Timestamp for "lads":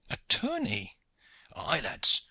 1.81-2.19